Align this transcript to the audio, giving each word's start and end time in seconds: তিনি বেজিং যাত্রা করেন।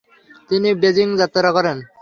তিনি 0.49 0.69
বেজিং 0.81 1.07
যাত্রা 1.19 1.49
করেন। 1.55 1.77